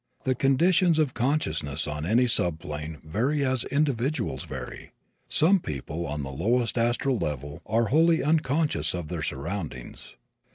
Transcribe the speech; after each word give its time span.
The 0.23 0.33
conditions 0.33 0.97
of 0.97 1.13
consciousness 1.13 1.87
on 1.87 2.07
any 2.07 2.23
subplane 2.25 3.03
vary 3.03 3.45
as 3.45 3.65
individuals 3.65 4.45
vary. 4.45 4.93
Some 5.29 5.59
people 5.59 6.07
on 6.07 6.23
the 6.23 6.31
lowest 6.31 6.75
astral 6.75 7.19
level 7.19 7.61
are 7.67 7.89
wholly 7.89 8.23
unconscious 8.23 8.95
of 8.95 9.09
their 9.09 9.21
surroundings. 9.21 10.15